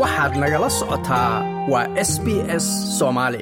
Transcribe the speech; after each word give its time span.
waxaad 0.00 0.32
nagala 0.42 0.68
socotaa 0.78 1.32
waa 1.72 1.86
s 2.10 2.12
b 2.24 2.26
s 2.62 2.66
soomaali 2.98 3.40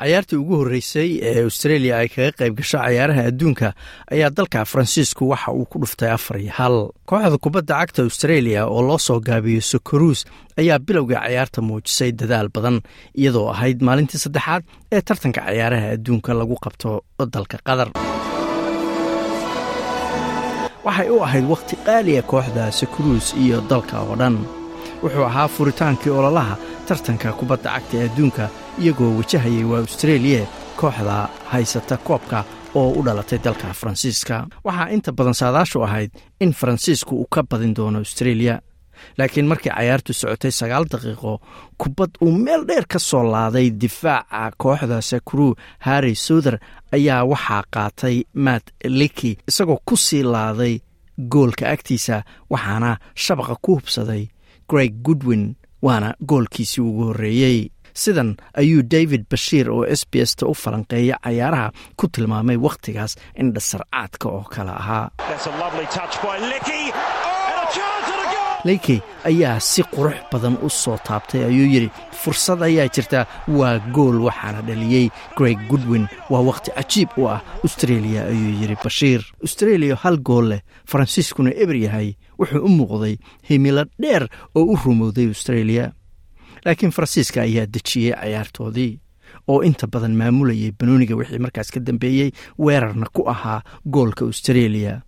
cayaartii 0.00 0.38
ugu 0.42 0.54
horreysay 0.60 1.10
ee 1.28 1.42
australia 1.48 1.94
ay 2.02 2.08
kaga 2.14 2.32
qayb 2.38 2.54
gasho 2.58 2.78
cayaaraha 2.84 3.22
adduunka 3.30 3.68
ayaa 4.14 4.30
dalka 4.38 4.64
faransiisku 4.72 5.22
waxa 5.32 5.50
uu 5.58 5.66
ku 5.70 5.76
dhuftay 5.82 6.10
afar 6.16 6.36
iyo 6.42 6.52
hal. 6.58 6.76
Kooxda 7.08 7.38
kubadda 7.44 7.74
cagta 7.80 8.00
australia 8.08 8.60
oo 8.66 8.82
loo 8.88 8.98
soo 9.06 9.20
gaabiyo 9.28 9.60
sokoruus 9.72 10.20
ayaa 10.60 10.78
bilowgai 10.86 11.18
cayaarta 11.24 11.60
muujisay 11.68 12.10
dadaal 12.20 12.48
badan 12.54 12.76
iyadoo 13.20 13.46
ahayd 13.54 13.78
maalintii 13.86 14.20
saddexaad 14.24 14.62
ee 14.94 15.00
tartanka 15.08 15.40
cayaaraha 15.46 15.86
adduunka 15.96 16.30
lagu 16.40 16.56
qabto 16.64 16.90
dalka 17.34 17.56
qatar. 17.66 17.88
Waxay 20.86 21.08
u 21.14 21.22
ahayd 21.26 21.46
wakhti 21.54 21.74
qaaliya 21.86 22.22
kooxda 22.32 22.64
sokoruus 22.80 23.26
iyo 23.42 23.56
dalka 23.70 23.96
oo 24.02 24.16
dhan 24.20 24.36
wuxuu 25.02 25.24
ahaa 25.30 25.48
furitaankii 25.48 26.12
ololaha 26.18 26.56
tartanka 26.88 27.32
kubadda 27.38 27.70
cagta 27.74 27.96
ee 27.98 28.04
adduunka 28.08 28.44
iyagoo 28.82 29.10
wajahayay 29.18 29.64
waa 29.70 29.78
austareeliya 29.84 30.46
kooxda 30.80 31.28
haysata 31.52 31.96
koobka 31.96 32.44
oo 32.74 32.90
u 32.98 33.02
dhalatay 33.06 33.38
dalka 33.44 33.72
faransiiska. 33.80 34.46
Waxaa 34.64 34.88
inta 34.94 35.12
badan 35.12 35.34
saadaashu 35.34 35.82
ahayd 35.84 36.10
in 36.40 36.52
faransiisku 36.52 37.12
uu 37.20 37.26
ka 37.34 37.42
badin 37.50 37.74
doono 37.76 37.98
austareeliya 37.98 38.60
laakiin 39.18 39.46
markii 39.50 39.72
cayaartu 39.76 40.12
socotay 40.12 40.50
sagaal 40.50 40.84
daqiiqo 40.92 41.32
kubad 41.80 42.10
uu 42.24 42.32
meel 42.44 42.62
dheer 42.68 42.84
ka 42.92 42.98
soo 42.98 43.22
laaday 43.32 43.70
difaaca 43.80 44.50
kooxda 44.62 45.00
sakru 45.10 45.54
harri 45.86 46.14
souther 46.14 46.56
ayaa 46.96 47.24
waxaa 47.32 47.62
qaatay 47.74 48.16
matt 48.34 48.64
liki 48.98 49.30
isagoo 49.48 49.78
ku 49.88 49.96
sii 49.96 50.22
laaday 50.34 50.74
goolka 51.32 51.64
agtiisa 51.74 52.16
waxaana 52.52 52.90
shabaqa 53.24 53.54
ku 53.64 53.70
hubsaday 53.76 54.24
greg 54.72 54.92
goodwin 55.06 55.44
waana 55.86 56.14
goolkiisii 56.28 56.80
ugu 56.88 57.04
horreeyey. 57.10 57.60
Sidan 58.02 58.30
ayuu 58.60 58.82
david 58.94 59.24
bashiir 59.30 59.68
oo 59.70 59.84
s 60.00 60.02
b 60.10 60.22
s 60.24 60.32
ta 60.36 60.46
u 60.48 60.54
falanqeeya 60.62 61.16
cayaaraha 61.24 61.72
ku 61.96 62.08
tilmaamay 62.08 62.56
wakhtigaas 62.66 63.16
indhasarcaadka 63.42 64.26
oo 64.28 64.44
kale 64.54 64.70
ahaa 64.82 65.06
leykey 68.64 69.00
ayaa 69.28 69.60
si 69.60 69.82
qurux 69.94 70.16
badan 70.32 70.56
u 70.62 70.68
soo 70.70 70.96
taabtay 71.06 71.44
ayuu 71.44 71.66
yidhi 71.74 71.90
fursad 72.22 72.62
ayaa 72.62 72.88
jirta 72.94 73.26
waa 73.58 73.78
gool 73.94 74.16
waxaana 74.26 74.62
dhaliyey 74.68 75.06
greg 75.36 75.58
goodwin 75.70 76.06
waa 76.30 76.42
wakhti 76.48 76.70
cajiib 76.76 77.10
u 77.18 77.26
ah 77.34 77.40
austreeliya 77.64 78.26
ayuu 78.32 78.52
yidhi 78.60 78.76
bashiir. 78.84 79.20
Austreeliya 79.42 79.96
hal 80.02 80.16
gool 80.28 80.46
leh 80.52 80.60
faransiiskuna 80.90 81.50
eber 81.62 81.76
yahay 81.76 82.08
wuxuu 82.38 82.62
u 82.66 82.68
muuqday 82.78 83.16
himilo 83.48 83.84
dheer 84.02 84.28
oo 84.54 84.64
u 84.72 84.76
rumowday 84.84 85.26
austreeliya 85.32 85.92
laakiin 86.64 86.92
faransiiska 86.96 87.40
ayaa 87.42 87.66
dejiyey 87.74 88.14
cayaartoodii 88.20 88.92
oo 89.48 89.62
inta 89.68 89.86
badan 89.92 90.14
maamulayay 90.20 90.70
banooniga 90.78 91.16
wixii 91.16 91.38
markaas 91.44 91.70
ka 91.74 91.80
dambeeyey 91.80 92.30
weerarna 92.64 93.06
ku 93.12 93.22
ahaa 93.32 93.60
goolka 93.94 94.24
austreeliya 94.24 95.00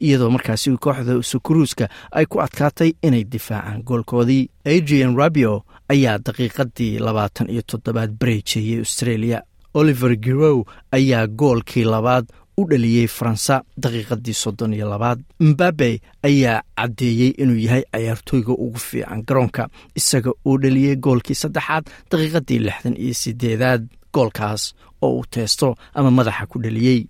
iyadoo 0.00 0.30
markaasi 0.30 0.70
kooxda 0.80 1.22
sukuruuska 1.22 1.88
ay 2.12 2.26
ku 2.26 2.40
adkaatay 2.40 2.92
inay 3.02 3.24
difaacaan 3.24 3.82
goolkoodii. 3.84 4.48
Adrian 4.66 5.16
rabio 5.16 5.64
ayaa 5.88 6.18
daqiiqadii 6.18 6.98
labaatan 6.98 7.50
iyo 7.50 7.62
toddobaad 7.66 8.10
bareejeeyey 8.20 8.78
austreeliya 8.78 9.42
oliver 9.74 10.16
girow 10.16 10.64
ayaa 10.92 11.26
goolkii 11.26 11.84
labaad 11.84 12.26
u 12.56 12.64
dhaliyey 12.70 13.06
faransa 13.08 13.62
daqiiqadii 13.82 14.34
soddon 14.34 14.74
iyo 14.74 14.88
labaad. 14.90 15.20
Mbabe 15.40 16.00
ayaa 16.22 16.62
caddeeyey 16.76 17.32
inuu 17.42 17.56
yahay 17.56 17.82
cayaartooyga 17.92 18.52
ugu 18.52 18.78
fiican 18.78 19.22
garoonka 19.26 19.68
isaga 19.96 20.30
uu 20.46 20.58
dhaliyey 20.62 20.96
goolkii 20.96 21.34
saddexaad 21.34 21.84
daqiiqadii 22.10 22.58
lixdan 22.58 22.96
iyo 22.96 23.14
sideedaad 23.14 23.82
goolkaas 24.14 24.74
oo 25.02 25.10
uu 25.18 25.24
teesto 25.30 25.74
ama 25.94 26.10
madaxa 26.10 26.46
ku 26.46 26.58
dhaliyey 26.62 27.06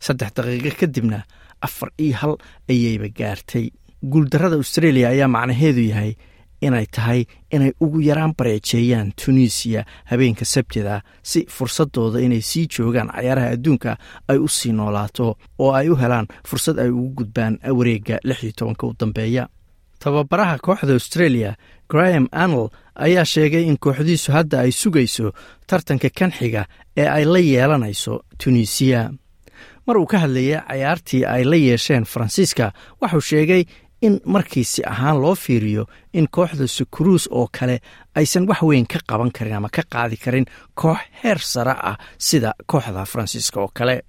saddex 0.00 0.30
daqiiqo 0.36 0.70
kadibna 0.80 1.18
afar 1.60 1.90
iyo 1.98 2.16
hal 2.16 2.34
ayayba 2.68 3.08
gaartay. 3.08 3.70
Guuldarrada 4.02 4.56
australia 4.56 5.08
ayaa 5.08 5.28
macnaheedu 5.28 5.80
yahay 5.90 6.14
inay 6.60 6.86
tahay 6.86 7.24
inay 7.52 7.72
ugu 7.80 8.00
yaraan 8.00 8.32
bareejeeyaan 8.38 9.12
tunisiya 9.12 9.84
habeenka 10.04 10.44
sabtida 10.44 11.02
si 11.22 11.46
fursadooda 11.48 12.20
inay 12.20 12.40
sii 12.40 12.66
joogaan 12.68 13.08
cayaaraha 13.12 13.48
adduunka 13.56 13.96
ay 14.28 14.38
u 14.38 14.48
sii 14.48 14.72
noolaato 14.72 15.36
oo 15.58 15.72
ay 15.72 15.88
u 15.88 15.96
helaan 15.96 16.26
fursad 16.48 16.78
ay 16.78 16.90
ugu 16.90 17.10
gudbaan 17.18 17.58
wareegga 17.78 18.18
lix 18.24 18.42
iyo 18.42 18.52
tobanka 18.56 18.86
u 18.86 18.94
dambeeya. 19.00 19.48
Tababaraha 19.98 20.58
kooxda 20.58 20.92
australia 20.92 21.56
graham 21.88 22.28
anel 22.32 22.68
ayaa 22.94 23.24
sheegay 23.24 23.64
in 23.68 23.76
kooxdiisu 23.78 24.32
hadda 24.32 24.60
ay 24.60 24.72
sugayso 24.72 25.32
tartanka 25.66 26.08
kan 26.18 26.30
xiga 26.32 26.66
ee 26.96 27.08
ay 27.08 27.24
la 27.24 27.38
yeelanayso 27.38 28.22
tunisiya 28.38 29.10
mar 29.86 29.96
uu 29.98 30.06
ka 30.06 30.18
hadlayay 30.24 30.60
cayaartii 30.68 31.24
ay 31.24 31.44
la 31.44 31.56
yeesheen 31.56 32.04
faransiiska 32.04 32.72
waxuu 33.00 33.20
sheegay 33.30 33.64
in 34.06 34.20
markiisi 34.24 34.82
ahaan 34.92 35.20
loo 35.22 35.34
fiiriyo 35.34 35.86
in 36.12 36.26
kooxda 36.30 36.66
sukuruus 36.66 37.28
oo 37.30 37.48
kale 37.58 37.80
aysan 38.14 38.48
wax 38.48 38.62
weyn 38.62 38.86
ka 38.86 38.98
qaban 39.08 39.30
karin 39.36 39.54
ama 39.56 39.68
ka 39.76 39.82
qaadi 39.92 40.16
karin 40.16 40.44
koox 40.74 40.98
heer 41.22 41.38
sare 41.38 41.74
ah 41.90 41.96
sida 42.18 42.52
kooxda 42.66 43.04
faransiiska 43.12 43.60
oo 43.60 43.70
kale. 43.74 44.02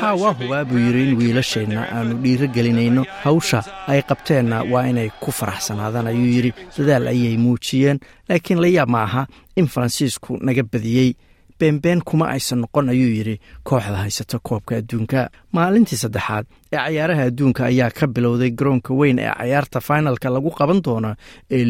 Ha 0.00 0.14
waa 0.14 0.32
hubaa 0.34 0.64
buu 0.64 0.78
yidhi 0.78 1.02
in 1.08 1.16
wiilasheenna 1.18 1.86
aanu 1.96 2.14
dhiiro 2.22 2.46
gelinayno 2.54 3.04
hawsha 3.24 3.60
ay 3.88 4.02
qabteenna 4.02 4.62
waa 4.72 4.84
inay 4.90 5.08
ku 5.20 5.32
faraxsanaadaan 5.32 6.06
ayuu 6.12 6.26
yidhi 6.34 6.52
dadaal 6.78 7.06
ayay 7.08 7.36
muujiyeen 7.38 7.98
laakiin 8.28 8.60
la 8.60 8.68
yaab 8.68 8.88
ma 8.88 9.02
aha 9.02 9.22
in 9.56 9.66
faransiisku 9.74 10.36
naga 10.44 10.62
badiyey 10.72 11.14
beenbeen 11.62 12.00
kuma 12.08 12.26
aysan 12.34 12.58
noqon 12.64 12.88
ayuu 12.92 13.10
yidhi 13.18 13.36
kooxda 13.68 13.98
haysata 14.02 14.38
koobka 14.48 14.76
adduunka. 14.80 15.20
Maalintii 15.56 15.98
saddexaad 16.04 16.44
ee 16.72 16.76
cayaaraha 16.76 17.22
adduunka 17.30 17.62
ayaa 17.70 17.90
ka 17.98 18.06
bilowday 18.14 18.50
garoonka 18.58 18.94
weyn 19.00 19.18
ee 19.22 19.30
cayaarta 19.38 19.80
finalka 19.88 20.28
lagu 20.34 20.50
qaban 20.58 20.80
doono 20.86 21.14
ee 21.50 21.64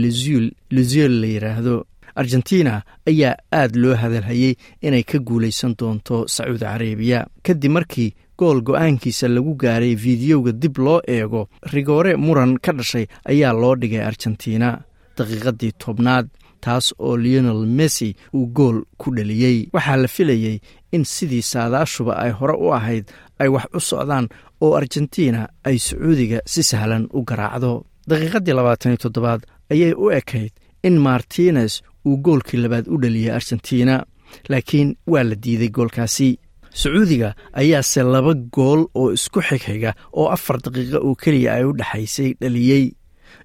luziel 0.74 1.14
la 1.22 1.26
yidhaahdo 1.34 1.74
argentina 2.22 2.82
ayaa 3.10 3.36
aad 3.60 3.72
loo 3.82 3.94
hadalhayey 4.02 4.54
inay 4.86 5.02
ka 5.10 5.18
guulaysan 5.18 5.74
doonto 5.78 6.24
sacuudi 6.34 6.64
carabiya. 6.64 7.26
Kadib 7.46 7.70
markii 7.76 8.14
gool 8.38 8.60
go'aankiisa 8.68 9.28
lagu 9.28 9.54
gaaray 9.62 9.94
fiidiyowga 9.96 10.52
dib 10.52 10.78
loo 10.78 11.00
eego 11.08 11.48
rigoore 11.72 12.16
muran 12.16 12.58
ka 12.64 12.72
dhashay 12.72 13.06
ayaa 13.30 13.52
loo 13.52 13.74
dhigay 13.80 14.02
argentina. 14.10 14.68
Daqiiqadii 15.16 15.72
tobnaad 15.84 16.26
taas 16.64 16.86
oo 17.06 17.16
leonel 17.24 17.62
messi 17.78 18.08
uu 18.36 18.46
gool 18.56 18.78
ku 19.00 19.08
dhaliyey 19.16 19.58
waxaa 19.74 19.96
la 20.02 20.08
filayey 20.16 20.56
in 20.94 21.04
sidii 21.14 21.42
saadaashuba 21.52 22.12
ay 22.24 22.30
hore 22.38 22.54
u 22.64 22.66
ahayd 22.78 23.04
ay 23.42 23.48
wax 23.54 23.66
u 23.78 23.80
socdaan 23.90 24.26
oo 24.64 24.72
argentina 24.80 25.40
ay 25.68 25.76
sacuudiga 25.86 26.38
si 26.52 26.62
sahlan 26.70 27.04
u 27.16 27.20
garaacdo. 27.28 27.72
Daqiiqadii 28.08 28.54
labaatan 28.58 28.92
iyo 28.92 28.98
toddobaad 29.04 29.42
ayay 29.72 29.92
u 30.04 30.10
ekayd 30.20 30.52
in 30.86 30.96
martines 31.06 31.72
uu 32.06 32.16
goolkii 32.24 32.60
labaad 32.64 32.86
u 32.92 32.96
dhaliyey 33.02 33.30
argentina 33.38 33.94
laakiin 34.50 34.88
waa 35.12 35.24
la 35.28 35.34
diiday 35.44 35.70
goolkaasi. 35.76 36.30
Sacuudiga 36.80 37.28
ayaase 37.60 38.02
laba 38.02 38.32
gool 38.54 38.80
oo 39.00 39.12
isku 39.16 39.40
xigxiga 39.48 39.90
oo 40.18 40.26
afar 40.34 40.56
daqiiqo 40.64 40.98
oo 41.06 41.14
keliya 41.22 41.50
ay 41.58 41.64
u 41.70 41.72
dhexaysay 41.78 42.30
dhaliyey 42.40 42.84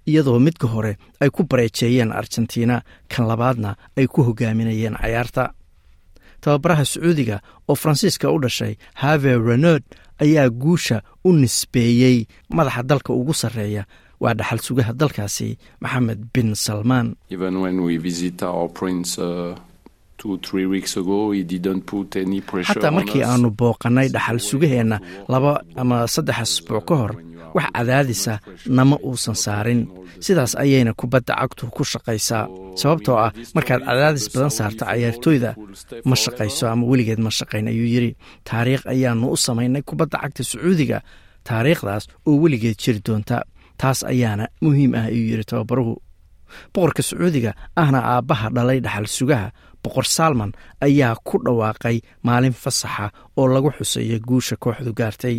iyadoo 0.10 0.40
midka 0.40 0.68
hore 0.68 0.98
ay 1.22 1.30
ku 1.30 1.44
bareejeeyeen 1.50 2.12
argentina 2.22 2.82
kan 3.12 3.28
labaadna 3.28 3.76
ay 3.98 4.08
ku 4.08 4.24
hogaaminayeen 4.28 4.96
cayaarta 5.02 5.44
tababaraha 6.42 6.86
sacuudiga 6.86 7.38
oo 7.70 7.76
faransiiska 7.76 8.32
u 8.32 8.40
dhashay 8.44 8.74
have 9.02 9.30
renod 9.48 9.84
ayaa 10.24 10.50
guusha 10.50 11.02
u 11.28 11.34
nisbeeyey 11.34 12.26
madaxa 12.50 12.84
dalka 12.84 13.14
ugu 13.14 13.34
sarreeya. 13.34 13.86
Waa 14.20 14.34
dhaxal 14.34 14.60
sugaha 14.66 14.94
dalkaasi 14.94 15.58
maxamed 15.82 16.20
bin 16.34 16.56
salmaan 16.56 17.08
xataa 22.68 22.92
markii 22.98 23.24
aanu 23.24 23.50
booqannay 23.60 24.08
dhaxal 24.16 24.40
sugaheenna 24.50 24.98
laba 25.32 25.52
ama 25.82 25.98
saddex 26.14 26.38
asbuuc 26.44 26.86
ka 26.90 26.96
hor 27.02 27.14
wax 27.56 27.68
cadaadisa 27.76 28.34
nama 28.78 28.96
uusan 29.08 29.36
saarin. 29.36 29.82
Sidaas 30.26 30.54
ayayna 30.64 30.94
kubadda 31.00 31.34
cagtu 31.40 31.68
ku 31.76 31.84
shaqaysaa. 31.84 32.46
Sababtoo 32.82 33.18
ah 33.26 33.32
markaad 33.56 33.82
cadaadis 33.88 34.26
badan 34.34 34.52
saarto 34.58 34.84
cayaartooyda 34.86 35.52
ma 36.10 36.16
shaqayso 36.24 36.64
ama 36.72 36.84
weligeed 36.92 37.20
ma 37.26 37.30
shaqayn 37.40 37.68
ayuu 37.72 37.88
yidhi. 37.94 38.12
Taariikh 38.50 38.84
ayaanu 38.94 39.26
u 39.32 39.38
samaynay 39.46 39.82
kubadda 39.90 40.18
cagta 40.24 40.44
sacuudiga 40.44 40.98
taariikhdaas 41.48 42.04
oo 42.28 42.36
weligeed 42.44 42.78
jiri 42.84 43.00
doonta. 43.08 43.38
Taas 43.82 44.00
ayaana 44.12 44.46
muhiim 44.64 44.92
ah 45.00 45.06
ayuu 45.12 45.28
yidhi 45.32 45.46
tababaruhu. 45.52 45.94
Boqorka 46.74 47.02
sacuudiga 47.10 47.52
ahna 47.82 48.00
aabbaha 48.14 48.48
dhalay 48.56 48.80
dhaxal 48.86 49.08
sugaha 49.18 49.48
boqor 49.84 50.06
salman 50.18 50.52
ayaa 50.86 51.16
ku 51.28 51.36
dhawaaqay 51.46 51.98
maalin 52.28 52.54
fasaxa 52.64 53.06
oo 53.40 53.46
lagu 53.54 53.70
xuseeya 53.78 54.18
guusha 54.28 54.56
kooxdu 54.64 54.92
gaartay 55.00 55.38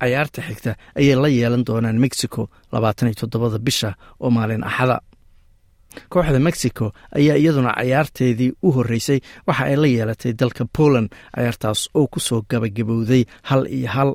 cayaarta 0.00 0.40
xigta 0.48 0.72
ayay 0.98 1.16
la 1.22 1.28
yeelan 1.28 1.64
doonaan 1.66 1.98
mexico 2.04 2.50
labaatan 2.72 3.08
iyo 3.08 3.14
toddobada 3.20 3.58
bisha 3.58 3.90
oo 4.20 4.30
maalin 4.30 4.64
axada 4.64 4.96
kooxda 6.12 6.38
mexico 6.48 6.92
ayaa 7.18 7.36
iyaduna 7.42 7.72
cayaarteedii 7.78 8.52
u 8.62 8.68
horreysay 8.76 9.20
waxa 9.46 9.64
ay 9.64 9.76
la 9.76 9.86
yeelatay 9.96 10.32
dalka 10.40 10.64
poland 10.76 11.08
cayaartaas 11.34 11.80
oo 11.98 12.06
ku 12.12 12.20
soo 12.20 12.42
gabagabowday 12.50 13.22
hal 13.48 13.62
iyo 13.66 13.88
hal. 13.88 14.10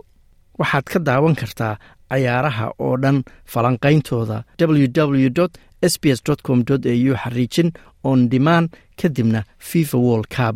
Waxaad 0.60 0.84
ka 0.92 1.00
daawan 1.08 1.36
kartaa 1.36 1.76
cayaaraha 2.10 2.66
oo 2.80 2.96
dhan 3.04 3.18
falanqayntooda 3.52 4.38
www 4.60 5.46
s 5.82 5.94
b 6.02 6.04
s 6.16 6.20
com 6.48 6.60
au 6.70 7.16
xariijin 7.24 7.70
on 8.04 8.30
demand 8.30 8.68
kadibna 9.00 9.44
fifa 9.60 9.98
world 9.98 10.28
cup 10.36 10.56